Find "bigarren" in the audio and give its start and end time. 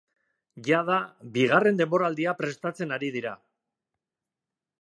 1.35-1.77